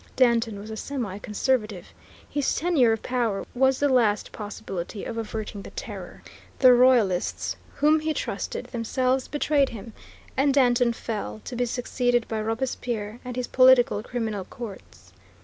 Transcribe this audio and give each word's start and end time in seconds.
Danton 0.15 0.57
was 0.57 0.71
a 0.71 0.77
semi 0.77 1.19
conservative. 1.19 1.93
His 2.27 2.55
tenure 2.55 2.91
of 2.91 3.03
power 3.03 3.45
was 3.53 3.77
the 3.79 3.87
last 3.87 4.31
possibility 4.31 5.03
of 5.05 5.15
averting 5.15 5.61
the 5.61 5.69
Terror. 5.69 6.23
The 6.57 6.73
Royalists, 6.73 7.55
whom 7.75 7.99
he 7.99 8.11
trusted, 8.11 8.65
themselves 8.71 9.27
betrayed 9.27 9.69
him, 9.69 9.93
and 10.35 10.55
Danton 10.55 10.93
fell, 10.93 11.41
to 11.45 11.55
be 11.55 11.65
succeeded 11.67 12.27
by 12.27 12.41
Robespierre 12.41 13.19
and 13.23 13.35
his 13.35 13.45
political 13.45 14.01
criminal 14.01 14.45
courts. 14.45 15.13